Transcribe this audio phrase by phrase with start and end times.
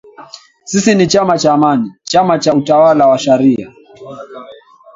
[0.63, 3.73] “Sisi ni chama cha Amani, chama cha utawala wa sharia